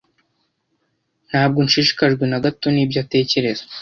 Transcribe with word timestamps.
Ntabwo 1.29 1.59
nshishikajwe 1.65 2.23
na 2.27 2.39
gato 2.45 2.65
nibyo 2.71 2.97
atekereza. 3.03 3.63